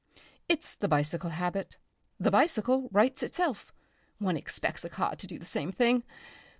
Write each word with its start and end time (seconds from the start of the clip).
It's 0.49 0.73
the 0.75 0.87
bicycle 0.87 1.29
habit; 1.29 1.77
the 2.19 2.31
bicycle 2.31 2.89
rights 2.91 3.21
itself. 3.21 3.71
One 4.17 4.35
expects 4.35 4.83
a 4.83 4.89
car 4.89 5.15
to 5.15 5.27
do 5.27 5.37
the 5.37 5.45
same 5.45 5.71
thing. 5.71 6.01